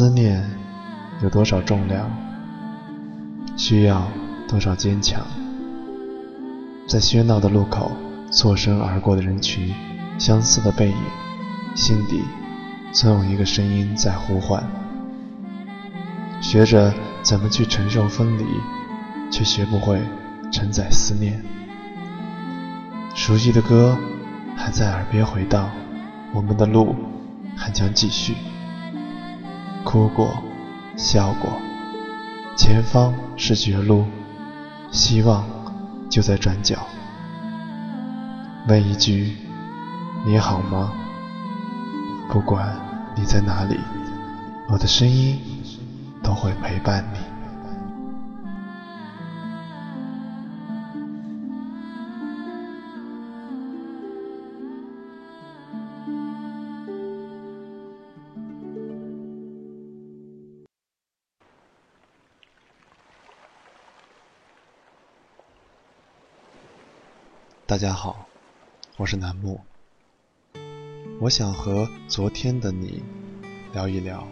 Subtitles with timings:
[0.00, 0.42] 思念
[1.22, 2.10] 有多少重量，
[3.54, 4.08] 需要
[4.48, 5.20] 多少坚强？
[6.88, 7.92] 在喧闹的路口，
[8.30, 9.74] 错身而过的人群，
[10.16, 10.96] 相似的背影，
[11.74, 12.22] 心底
[12.92, 14.64] 总有一个声音在呼唤。
[16.40, 18.44] 学着怎么去承受分离，
[19.30, 20.00] 却学不会
[20.50, 21.44] 承载思念。
[23.14, 23.98] 熟悉的歌
[24.56, 25.70] 还在耳边回荡，
[26.32, 26.96] 我们的路
[27.54, 28.34] 还将继续。
[29.84, 30.42] 哭过，
[30.96, 31.50] 笑过，
[32.56, 34.04] 前方是绝路，
[34.90, 35.44] 希望
[36.10, 36.86] 就在转角。
[38.68, 39.36] 问一句，
[40.26, 40.92] 你好吗？
[42.28, 42.76] 不管
[43.16, 43.80] 你在哪里，
[44.68, 45.40] 我的声音
[46.22, 47.29] 都会陪伴你。
[67.70, 68.26] 大家好，
[68.96, 69.60] 我是楠木。
[71.20, 73.00] 我想和昨天的你
[73.72, 74.26] 聊一聊。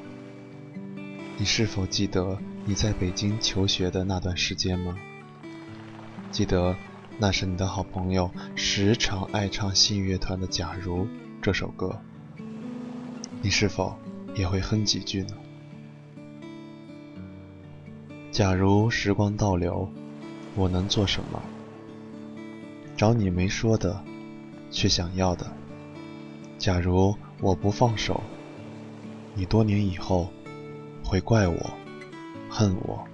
[1.36, 4.98] 你是否记得你在北京求学的那段时间吗？
[6.33, 6.75] 记得
[7.16, 11.05] 那是你的好朋友时常爱唱信乐团的《假如》
[11.41, 11.97] 这首歌。
[13.41, 13.97] 你是否
[14.34, 15.36] 也会哼几句呢？
[18.33, 19.89] 假如时光倒流，
[20.56, 21.41] 我能做什么？
[22.98, 24.02] 找你没说的，
[24.72, 25.46] 却想要的。
[26.58, 28.20] 假如我不放手，
[29.36, 30.28] 你多年以后
[31.04, 31.70] 会怪我、
[32.50, 33.06] 恨我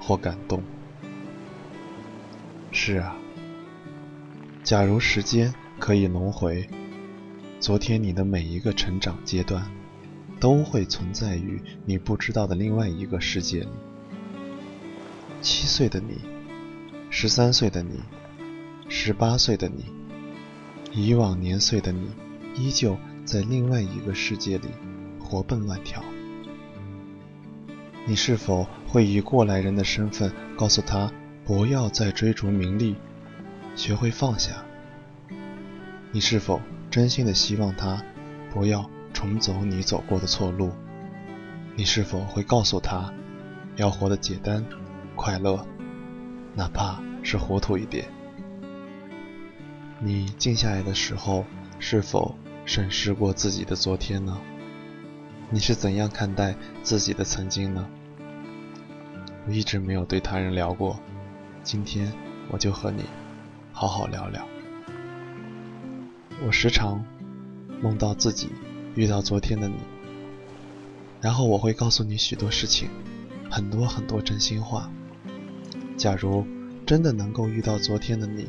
[0.00, 0.62] 或感动。
[2.70, 3.16] 是啊，
[4.62, 6.64] 假如时间可以轮回，
[7.58, 9.68] 昨天你的每一个成长阶段，
[10.38, 13.70] 都会存在于你不知道的另外一个世界里。
[15.42, 16.20] 七岁的你，
[17.10, 17.98] 十三岁的你。
[18.90, 19.84] 十八岁的你，
[20.94, 22.10] 以往年岁的你，
[22.54, 24.68] 依旧在另外一个世界里
[25.20, 26.02] 活蹦乱跳。
[28.06, 31.12] 你是否会以过来人的身份告诉他，
[31.44, 32.96] 不要再追逐名利，
[33.76, 34.64] 学会放下？
[36.10, 36.58] 你是否
[36.90, 38.02] 真心的希望他
[38.50, 40.72] 不要重走你走过的错路？
[41.76, 43.12] 你是否会告诉他，
[43.76, 44.64] 要活得简单、
[45.14, 45.62] 快乐，
[46.54, 48.08] 哪怕是糊涂一点？
[50.00, 51.44] 你静下来的时候，
[51.80, 52.32] 是否
[52.64, 54.40] 审视过自己的昨天呢？
[55.50, 56.54] 你是怎样看待
[56.84, 57.84] 自己的曾经呢？
[59.46, 61.00] 我一直没有对他人聊过，
[61.64, 62.12] 今天
[62.48, 63.02] 我就和你
[63.72, 64.46] 好好聊聊。
[66.46, 67.04] 我时常
[67.82, 68.50] 梦到自己
[68.94, 69.78] 遇到昨天的你，
[71.20, 72.88] 然后我会告诉你许多事情，
[73.50, 74.88] 很多很多真心话。
[75.96, 76.46] 假如
[76.86, 78.48] 真的能够遇到昨天的你。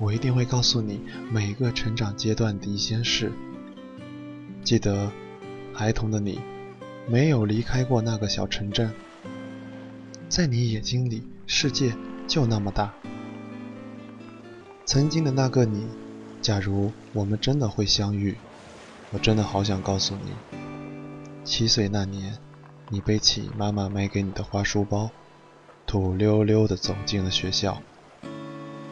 [0.00, 1.00] 我一定会告诉你
[1.30, 3.32] 每个成长阶段的一些事。
[4.64, 5.10] 记得，
[5.72, 6.40] 孩童的你，
[7.06, 8.92] 没有离开过那个小城镇。
[10.28, 11.94] 在你眼睛里，世界
[12.26, 12.92] 就那么大。
[14.84, 15.86] 曾经的那个你，
[16.42, 18.34] 假如我们真的会相遇，
[19.12, 20.32] 我真的好想告诉你：
[21.44, 22.36] 七岁那年，
[22.88, 25.10] 你背起妈妈买给你的花书包，
[25.86, 27.80] 土溜溜地走进了学校。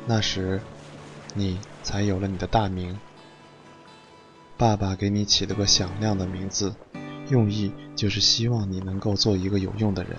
[0.07, 0.61] 那时。
[1.35, 2.99] 你才有了你的大名，
[4.59, 6.75] 爸爸给你起了个响亮的名字，
[7.31, 10.17] 用意就是希望你能够做一个有用的人。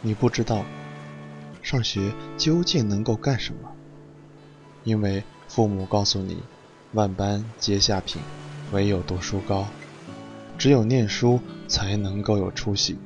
[0.00, 0.64] 你不知道
[1.62, 3.70] 上学究竟能够干什么，
[4.84, 6.42] 因为父母告诉你，
[6.92, 8.20] 万般皆下品，
[8.72, 9.66] 唯有读书高，
[10.56, 11.38] 只有念书
[11.68, 12.98] 才能够有出息，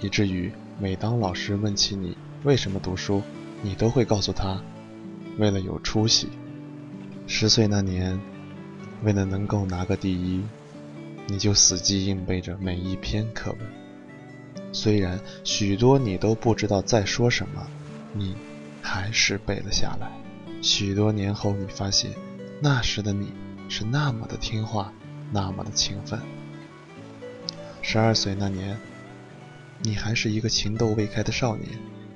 [0.00, 3.22] 以至于每当老师问起你为什么读书，
[3.60, 4.62] 你都会告诉他。
[5.40, 6.28] 为了有出息，
[7.26, 8.20] 十岁那年，
[9.02, 10.44] 为了能够拿个第一，
[11.26, 13.60] 你就死记硬背着每一篇课文。
[14.70, 17.66] 虽然许多你都不知道在说什么，
[18.12, 18.36] 你
[18.82, 20.12] 还是背了下来。
[20.60, 22.10] 许多年后，你发现
[22.60, 23.32] 那时的你
[23.66, 24.92] 是那么的听话，
[25.32, 26.20] 那么的勤奋。
[27.80, 28.78] 十二岁那年，
[29.80, 31.66] 你还是一个情窦未开的少年。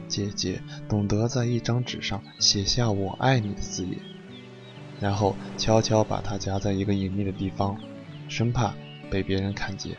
[0.08, 3.98] 姐姐懂得在一张纸上写下“我爱你”的字眼，
[5.00, 7.78] 然后悄悄把它夹在一个隐秘的地方，
[8.28, 8.74] 生怕
[9.10, 9.96] 被别人看见。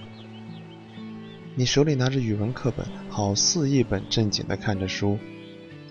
[1.55, 5.17] 你手里拿着语文课本，好似一本正经地看着书，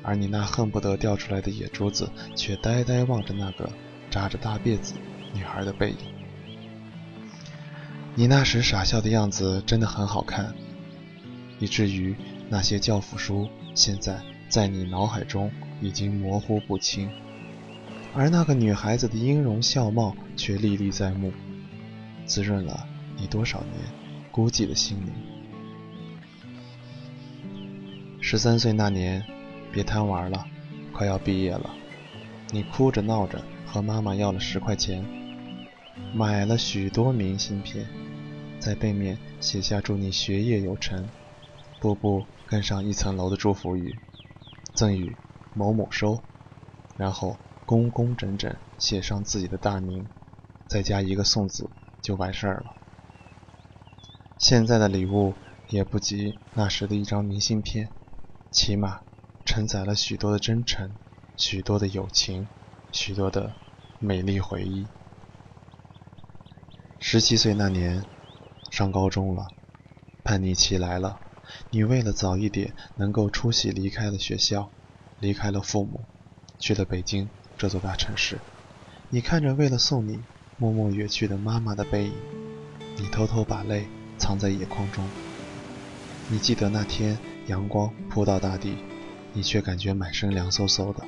[0.02, 3.70] 而你那恨不得掉出来的眼珠子，却呆呆望着那个
[4.10, 4.94] 扎着大辫子
[5.32, 5.96] 女孩的背影。
[8.14, 10.54] 你那时傻笑的样子真的很好看，
[11.58, 12.14] 以至于
[12.54, 14.16] 那些教辅书现在
[14.48, 17.10] 在你脑海中已经模糊不清，
[18.14, 21.32] 而那个女孩子的音容笑貌却历历在目，
[22.24, 22.86] 滋润了
[23.16, 23.72] 你多少年
[24.30, 25.12] 孤寂的心灵。
[28.20, 29.24] 十三岁那年，
[29.72, 30.46] 别贪玩了，
[30.92, 31.74] 快要毕业了，
[32.52, 35.04] 你哭着闹着和妈妈要了十块钱，
[36.14, 37.84] 买了许多明信片。
[38.60, 41.08] 在背面写下祝你学业有成，
[41.80, 43.98] 步步跟上一层楼的祝福语，
[44.74, 45.16] 赠与
[45.54, 46.22] 某某收，
[46.96, 47.36] 然后
[47.66, 50.06] 工工整整写上自己的大名，
[50.68, 51.68] 再加一个送字
[52.02, 52.74] 就完事儿了。
[54.38, 55.34] 现在的礼物
[55.68, 57.88] 也不及那时的一张明信片，
[58.50, 59.00] 起码
[59.44, 60.90] 承载了许多的真诚，
[61.36, 62.48] 许多的友情，
[62.92, 63.52] 许多的
[63.98, 64.86] 美丽回忆。
[66.98, 68.04] 十七岁那年。
[68.70, 69.46] 上高中了，
[70.24, 71.20] 叛逆期来了。
[71.70, 74.70] 你为了早一点能够出席，离开了学校，
[75.20, 76.00] 离开了父母，
[76.58, 78.38] 去了北京这座大城市。
[79.10, 80.20] 你看着为了送你
[80.58, 82.12] 默默远去的妈妈的背影，
[82.96, 83.86] 你偷偷把泪
[84.18, 85.04] 藏在眼眶中。
[86.28, 88.76] 你记得那天阳光扑到大地，
[89.32, 91.04] 你却感觉满身凉飕飕的。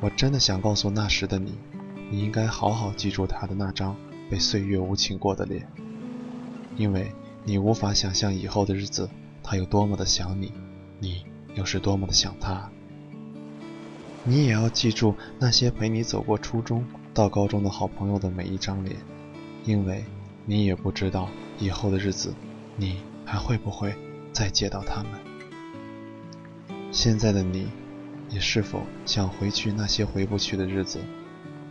[0.00, 1.58] 我真的想告诉那时的你，
[2.10, 3.96] 你应该好好记住他的那张
[4.30, 5.66] 被岁月无情过的脸。
[6.76, 7.10] 因为
[7.44, 9.08] 你无法想象以后的日子，
[9.42, 10.52] 他有多么的想你，
[10.98, 11.24] 你
[11.54, 12.70] 又是多么的想他。
[14.24, 16.82] 你也要记住那些陪你走过初中
[17.12, 18.96] 到高中的好朋友的每一张脸，
[19.64, 20.02] 因为
[20.46, 22.34] 你也不知道以后的日子，
[22.76, 23.94] 你还会不会
[24.32, 25.12] 再见到他们。
[26.90, 27.66] 现在的你，
[28.30, 30.98] 你是否想回去那些回不去的日子？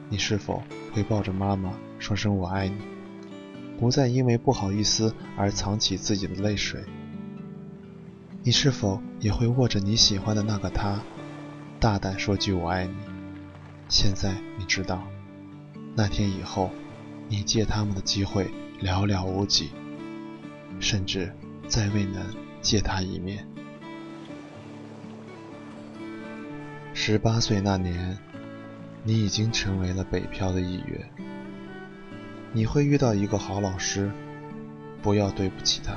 [0.09, 0.61] 你是否
[0.93, 2.75] 会抱着妈妈说声我爱你？
[3.83, 6.85] 不再因为不好意思而藏起自己的泪水。
[8.41, 11.01] 你是否也会握着你喜欢的那个他，
[11.81, 12.95] 大胆说句我爱你？
[13.89, 15.03] 现在你知道，
[15.97, 16.71] 那天以后，
[17.27, 18.49] 你借他们的机会
[18.81, 19.71] 寥寥无几，
[20.79, 21.35] 甚至
[21.67, 22.23] 再未能
[22.61, 23.45] 见他一面。
[26.93, 28.17] 十八岁那年，
[29.03, 31.32] 你已经成为了北漂的一员。
[32.55, 34.11] 你会遇到一个好老师，
[35.01, 35.95] 不要对不起他，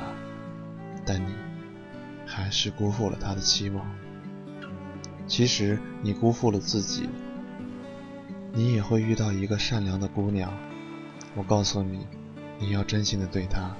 [1.05, 1.35] 但你
[2.27, 3.87] 还是辜负了他的期望。
[5.27, 7.11] 其实你辜负了自己。
[8.55, 10.51] 你也会遇到一个善良的姑娘，
[11.35, 12.07] 我告诉你，
[12.59, 13.77] 你要真心的对她。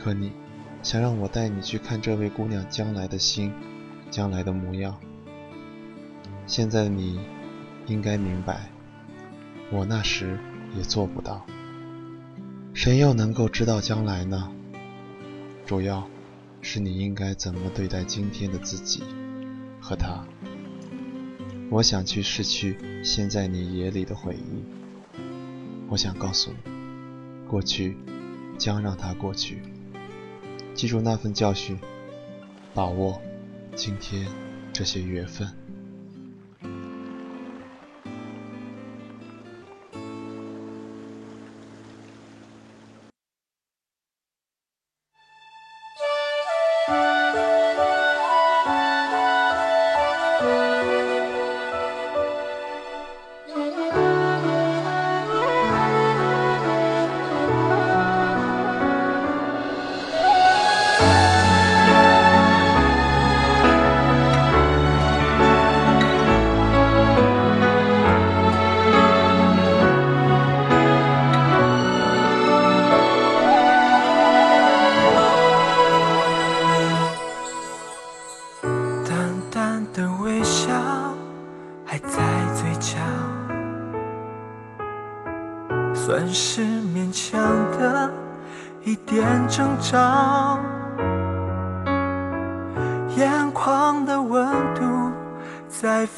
[0.00, 0.30] 可你
[0.84, 3.52] 想让我带你去看这位姑娘将来的心，
[4.08, 4.96] 将来的模样。
[6.46, 7.18] 现在的你
[7.88, 8.70] 应该明白，
[9.72, 10.38] 我那时
[10.76, 11.44] 也做不到。
[12.74, 14.50] 谁又能够知道将来呢？
[15.66, 16.08] 主要
[16.62, 19.02] 是你应该怎么对待今天的自己
[19.80, 20.26] 和他。
[21.70, 24.64] 我想去拭去现在你眼里的回忆。
[25.88, 26.56] 我想告诉你，
[27.46, 27.96] 过去
[28.58, 29.62] 将让它过去。
[30.74, 31.78] 记住那份教训，
[32.74, 33.20] 把握
[33.76, 34.26] 今天
[34.72, 35.48] 这些缘分。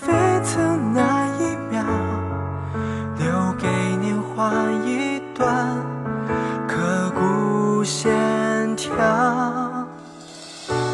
[0.00, 1.84] 在沸腾那一秒，
[3.18, 4.50] 留给年华
[4.84, 5.78] 一段
[6.66, 8.92] 刻骨线条。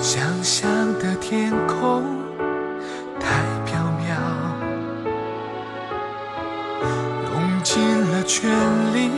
[0.03, 2.05] 想象的天空
[3.19, 4.17] 太缥缈，
[7.33, 7.81] 用尽
[8.11, 8.51] 了全
[8.95, 9.11] 力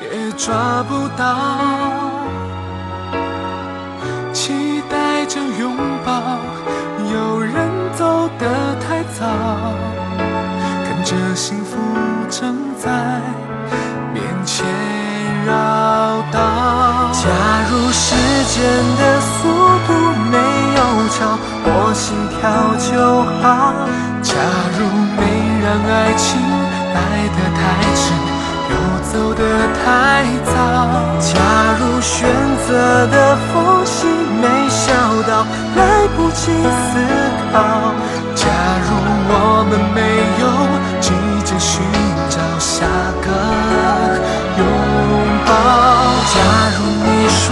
[0.00, 1.36] 也抓不到，
[4.32, 6.38] 期待着拥抱，
[9.18, 9.24] 早，
[10.84, 11.78] 看着幸福
[12.28, 12.90] 正在
[14.12, 14.66] 面前
[15.46, 15.54] 绕
[16.32, 17.12] 道。
[17.12, 17.30] 假
[17.70, 18.16] 如时
[18.50, 18.58] 间
[18.98, 19.32] 的速
[19.86, 19.88] 度
[20.32, 20.36] 没
[20.74, 20.78] 有
[21.14, 22.02] 超我心
[22.34, 22.90] 跳就
[23.40, 23.86] 好。
[24.20, 24.34] 假
[24.76, 24.82] 如
[25.14, 25.22] 没
[25.62, 26.26] 让爱情
[26.92, 26.98] 来
[27.30, 27.62] 得太
[27.94, 28.02] 迟，
[28.68, 28.74] 又
[29.12, 29.40] 走得
[29.78, 30.52] 太早。
[31.20, 31.30] 假
[31.78, 32.26] 如选
[32.66, 34.08] 择的缝隙
[34.42, 34.90] 没笑
[35.28, 35.78] 到来
[36.16, 36.98] 不及思
[37.52, 37.54] 考。
[39.66, 39.98] 我们没
[40.42, 40.44] 有
[41.00, 41.08] 急
[41.42, 41.80] 着寻
[42.28, 42.84] 找下
[43.24, 43.26] 个
[44.58, 44.62] 拥
[45.46, 45.48] 抱。
[46.34, 46.36] 假
[46.76, 47.42] 如你说，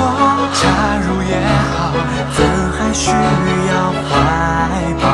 [0.53, 0.61] 假
[1.01, 1.41] 如也
[1.73, 1.75] 好，
[2.37, 2.39] 怎
[2.77, 3.17] 还需要
[4.05, 4.13] 怀
[5.01, 5.05] 抱？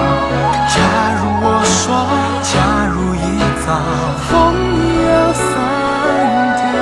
[0.66, 0.76] 假
[1.14, 1.86] 如我说，
[2.42, 2.50] 假
[2.92, 3.16] 如一
[3.64, 3.68] 早。
[4.26, 4.32] 风
[5.06, 5.40] 要散
[6.58, 6.76] 掉，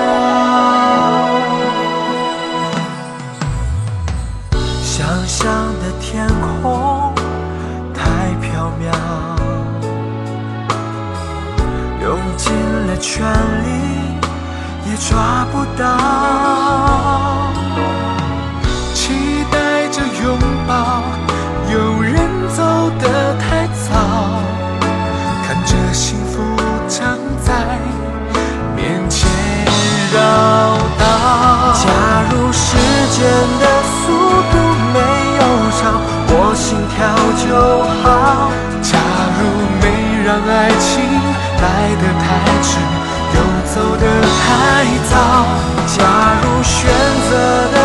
[4.83, 4.97] 想
[5.27, 5.37] 象
[5.79, 7.13] 的天空
[7.93, 8.01] 太
[8.41, 8.91] 缥缈，
[12.97, 13.33] 尽了全
[13.65, 13.67] 力。
[14.89, 15.85] 也抓不到，
[18.95, 21.03] 期待着拥抱，
[21.73, 22.15] 有人
[22.55, 22.63] 走
[23.01, 23.93] 得太早，
[25.47, 26.41] 看着幸福
[26.89, 27.53] 正在
[28.77, 29.29] 面前
[30.13, 30.21] 绕
[30.99, 31.05] 道。
[31.75, 31.85] 假
[32.31, 32.77] 如时
[33.11, 33.19] 间
[33.59, 34.05] 的速
[34.53, 34.55] 度
[34.95, 34.97] 没
[35.37, 35.81] 有超
[36.29, 36.97] 我心跳
[37.43, 37.45] 就
[38.03, 38.05] 好，
[38.83, 38.97] 假
[39.37, 39.41] 如
[39.83, 39.85] 没
[40.25, 40.85] 让爱情
[41.61, 41.65] 来
[42.01, 42.46] 得太。
[43.77, 45.47] 走得太早。
[45.87, 46.89] 假如选
[47.29, 47.76] 择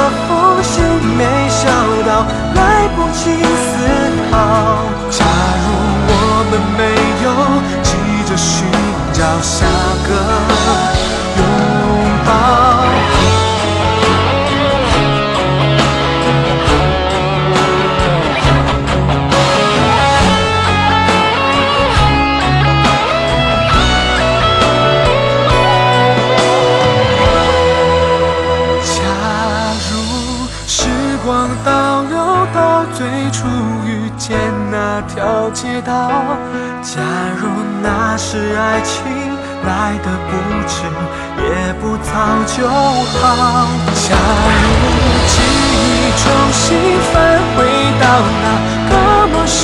[38.31, 39.03] 是爱情
[39.67, 40.31] 来的不
[40.65, 40.87] 迟，
[41.43, 42.09] 也不早
[42.47, 43.67] 就好。
[44.07, 44.15] 假
[44.55, 44.63] 如
[45.27, 45.33] 记
[45.75, 45.75] 忆
[46.15, 46.23] 重
[46.53, 46.63] 新
[47.11, 47.13] 返
[47.57, 47.59] 回
[47.99, 48.03] 到
[48.41, 48.45] 那
[48.87, 48.91] 个
[49.33, 49.59] 陌生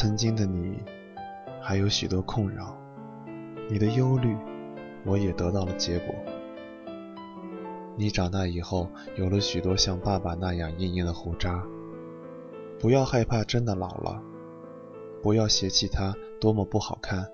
[0.00, 0.78] 曾经的你，
[1.60, 2.78] 还有许多困扰，
[3.68, 4.36] 你的忧虑，
[5.04, 6.14] 我也得到了结果。
[7.96, 11.66] 你长大以后，有了许多像爸爸那样硬硬的胡渣。
[12.78, 14.22] 不要害怕真的老了，
[15.20, 17.26] 不要嫌弃它多么不好看，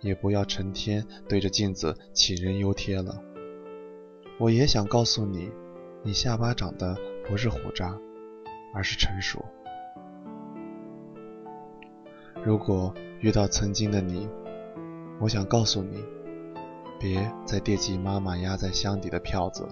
[0.00, 3.18] 也不要成天对着镜子杞人忧天了。
[4.38, 5.50] 我也想告诉你，
[6.02, 6.94] 你下巴长的
[7.26, 7.98] 不是胡渣，
[8.74, 9.42] 而是成熟。
[12.50, 14.28] 如果遇到曾经的你，
[15.20, 16.02] 我想告诉你，
[16.98, 19.68] 别再惦记妈妈压在箱底的票子，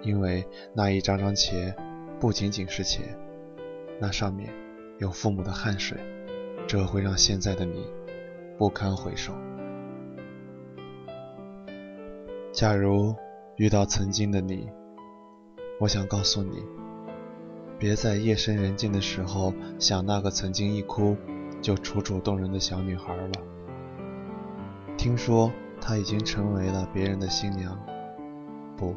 [0.00, 1.76] 因为那一张张钱
[2.18, 3.04] 不仅仅是钱，
[4.00, 4.48] 那上面
[4.98, 5.98] 有父母的汗水，
[6.66, 7.84] 这会让现在的你
[8.56, 9.34] 不堪回首。
[12.50, 13.14] 假如
[13.56, 14.70] 遇到曾经的你，
[15.78, 16.62] 我想告诉你，
[17.78, 21.14] 别在夜深人静的时候想那个曾经一哭。
[21.62, 23.32] 就楚楚动人的小女孩了。
[24.98, 25.50] 听说
[25.80, 27.78] 她已经成为了别人的新娘，
[28.76, 28.94] 不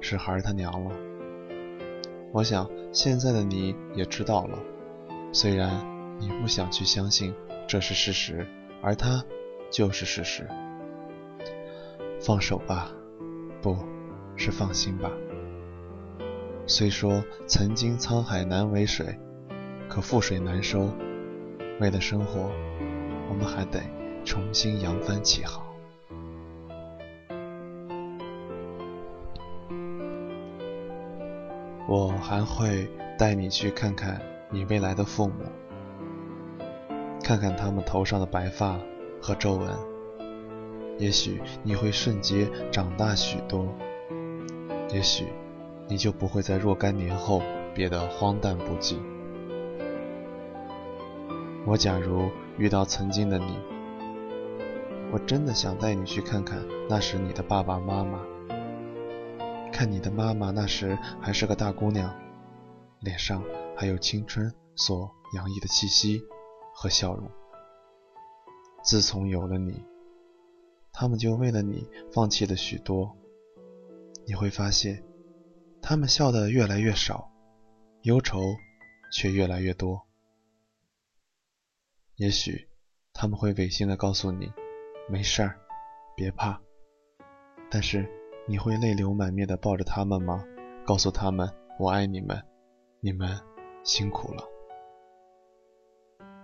[0.00, 0.90] 是孩儿他娘了。
[2.32, 4.58] 我想现在的你也知道了，
[5.32, 5.70] 虽然
[6.18, 7.32] 你不想去相信
[7.66, 8.46] 这是事实，
[8.82, 9.24] 而它
[9.70, 10.46] 就是事实。
[12.20, 12.90] 放手吧，
[13.62, 13.76] 不
[14.36, 15.10] 是放心吧。
[16.66, 19.18] 虽说曾经沧海难为水，
[19.88, 20.88] 可覆水难收。
[21.80, 22.50] 为了生活，
[23.28, 23.80] 我们还得
[24.24, 25.62] 重新扬帆起航。
[31.86, 32.88] 我还会
[33.18, 35.34] 带你去看看你未来的父母，
[37.22, 38.78] 看看他们头上的白发
[39.20, 39.68] 和皱纹。
[40.96, 43.66] 也许你会瞬间长大许多，
[44.92, 45.26] 也许
[45.88, 47.42] 你就不会在若干年后
[47.74, 48.96] 变得荒诞不羁。
[51.66, 53.58] 我假如遇到曾经的你，
[55.10, 58.20] 我真的想带你去看看那时你的爸爸妈妈，
[59.72, 62.14] 看你的妈妈那时还是个大姑娘，
[63.00, 63.42] 脸上
[63.74, 66.22] 还有青春所洋溢的气息
[66.74, 67.30] 和笑容。
[68.82, 69.82] 自从有了你，
[70.92, 73.16] 他们就为了你放弃了许多。
[74.26, 75.02] 你会发现，
[75.80, 77.30] 他们笑得越来越少，
[78.02, 78.38] 忧愁
[79.14, 80.02] 却越来越多。
[82.16, 82.68] 也许
[83.12, 84.52] 他们会违心的告诉你，
[85.08, 85.58] 没事儿，
[86.16, 86.60] 别怕。
[87.68, 88.08] 但是
[88.46, 90.44] 你会泪流满面的抱着他们吗？
[90.86, 92.40] 告诉他们我爱你们，
[93.00, 93.40] 你们
[93.82, 94.44] 辛苦了。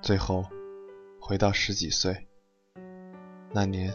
[0.03, 0.45] 最后
[1.21, 2.27] 回到十几岁。
[3.53, 3.95] 那年，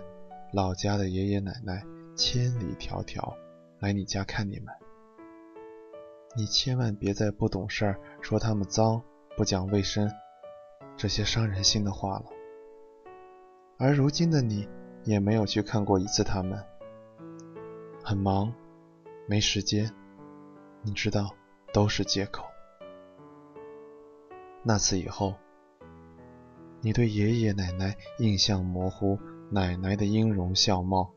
[0.53, 1.84] 老家的爷爷奶奶
[2.15, 3.36] 千里迢迢
[3.79, 4.74] 来你家看你们，
[6.38, 9.03] 你千万别再不懂事儿说他们脏、
[9.36, 10.10] 不讲卫生
[11.05, 12.25] 这些伤人心的话了。
[13.77, 14.67] 而如今的你
[15.03, 16.59] 也没有去看过一次他们，
[18.03, 18.51] 很忙，
[19.27, 19.93] 没时间，
[20.81, 21.29] 你知道
[21.71, 22.43] 都是借口。
[24.63, 25.35] 那次以后，
[26.81, 29.19] 你对爷爷奶奶印象模糊。
[29.51, 31.13] 奶奶的音容笑貌，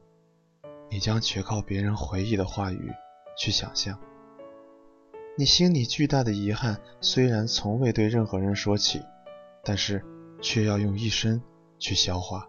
[0.90, 2.92] 你将全靠别人回忆的话语
[3.38, 3.98] 去想象。
[5.38, 9.00] 你心里巨大的遗憾，虽然从未对任何人说起，
[9.64, 10.04] 但是
[10.40, 11.42] 却要用一生
[11.78, 12.48] 去消化。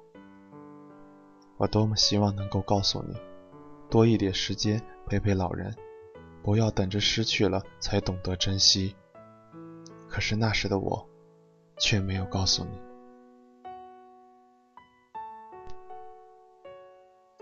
[1.58, 3.16] 我多么希望能够告诉你，
[3.89, 5.75] 多一点时间陪陪老人，
[6.42, 8.96] 不要等着失去了才懂得珍惜。
[10.07, 11.07] 可是那时的我，
[11.77, 12.81] 却没有告诉你。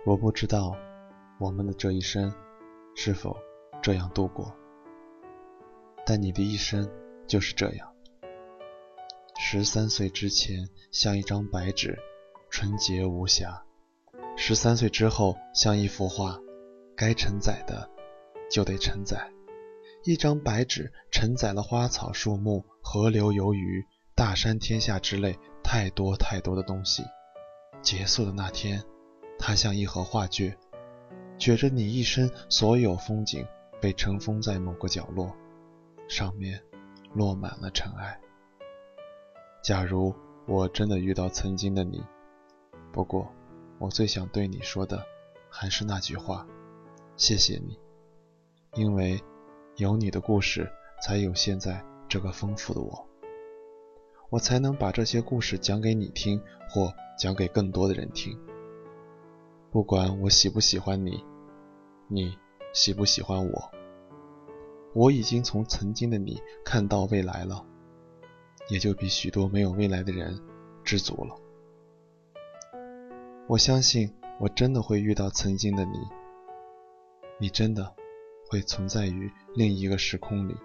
[0.05, 0.75] 我不知道
[1.37, 2.33] 我们的这一生
[2.95, 3.37] 是否
[3.81, 4.51] 这样度过，
[6.05, 6.89] 但你的一生
[7.27, 7.96] 就是这样。
[9.39, 11.97] 十三岁之前像一张白纸，
[12.49, 13.63] 纯洁无瑕；
[14.35, 16.37] 十三岁之后像一幅画，
[16.95, 17.89] 该承载的
[18.51, 19.31] 就得承载。
[20.03, 27.03] 一张白纸承载了花草树木、河流游鱼、大山天下之类太多太多的东西。
[27.81, 28.83] 结束的那天。
[29.39, 30.57] 它像一盒画卷，
[31.37, 33.45] 卷着你一生所有风景，
[33.79, 35.31] 被尘封在某个角落，
[36.09, 36.59] 上面
[37.13, 38.19] 落满了尘埃。
[39.61, 40.13] 假如
[40.47, 42.03] 我真的遇到曾经的你，
[42.91, 43.27] 不过
[43.79, 45.03] 我最想对你说的
[45.49, 46.47] 还是那句话：
[47.17, 47.77] 谢谢你，
[48.75, 49.21] 因为
[49.75, 53.07] 有你的故事，才有现在这个丰富的我，
[54.29, 58.39] 我才能把这些故事讲给你听，或讲给更多的人听。
[59.69, 61.23] 不管我喜不喜欢你，
[62.07, 62.37] 你
[62.73, 63.71] 喜不喜欢我，
[64.93, 67.65] 我已经从曾经的你看到未来了，
[68.69, 70.39] 也就比许多没有未来的人
[70.83, 71.35] 知足了。
[73.47, 75.97] 我相信我真的会遇到曾经的你，
[77.39, 77.95] 你真的
[78.49, 80.55] 会存在于另一个时空里，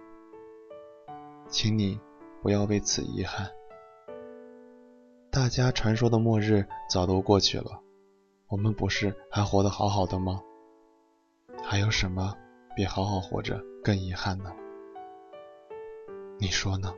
[1.49, 2.01] 请你
[2.43, 3.49] 不要为此遗憾。
[5.31, 7.81] 大家传说的末日早都过去了。
[8.49, 10.43] 我们不是还活得好好的吗？
[11.63, 12.35] 还有什么
[12.77, 14.53] 比好好活着更遗憾呢？
[16.39, 16.93] 你说呢？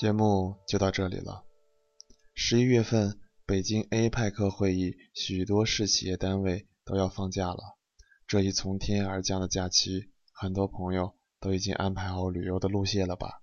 [0.00, 1.44] 节目就到这里了。
[2.32, 7.76] 十一月份，北京 APEC 会议，许多市企业单位都要放假了。
[8.26, 13.42] 这一从天而降的假期，很多朋友都已经安排好旅游的路线了吧？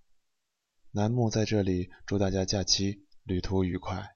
[0.89, 4.15] 楠木在这里祝大家假期旅途愉快。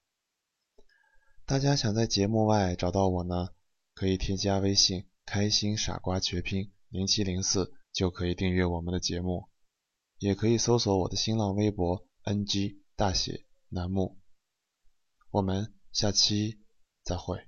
[1.45, 3.49] 大家想在节目外找到我呢，
[3.93, 9.47] 可以添加微信“开心傻瓜”全拼零七零四，就可以订阅我们的节目。
[10.17, 14.19] 也可以搜索我的新浪微博 “ng 大写栏目”。
[15.31, 16.59] 我们下期
[17.03, 17.47] 再会。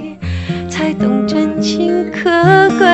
[0.81, 2.27] 才懂真情可
[2.79, 2.87] 贵？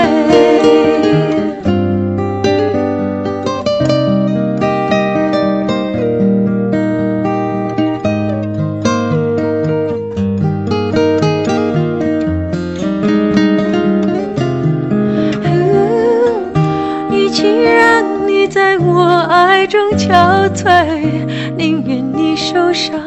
[17.09, 23.06] 与其让你在我爱中憔悴，宁愿你受伤